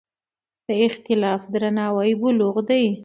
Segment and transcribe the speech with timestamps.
[0.67, 2.85] د اختلاف درناوی بلوغ دی